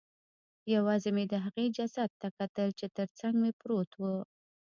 یوازې 0.73 1.09
مې 1.15 1.25
د 1.31 1.33
هغې 1.45 1.65
جسد 1.77 2.09
ته 2.21 2.27
کتل 2.39 2.67
چې 2.79 2.85
ترڅنګ 2.97 3.33
مې 3.41 3.51
پروت 3.59 3.91
و 3.97 4.01